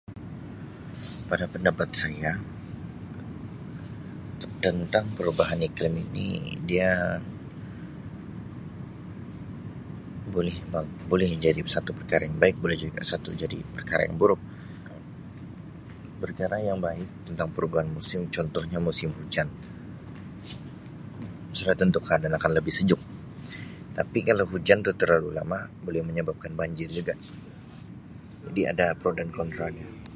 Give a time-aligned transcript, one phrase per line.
[1.29, 2.31] Pada pendapat saya
[4.65, 6.29] tentang perubahan iklim ini
[6.69, 6.91] dia
[10.35, 14.41] boleh meng-boleh menjadi suatu perkara yang baik, boleh juga satu jadi perkara yang buruk,
[16.23, 19.45] perkara yang baik tentang perubahan musim contohnya musim hujan,
[21.57, 23.01] sudah tentu keadaan akan lebih jadi sejuk
[23.99, 27.11] tapi kalau hujan tu terlalu lama boleh menyebabkan banjir juga.
[28.45, 30.01] Jadi ada pro dan kontra dia.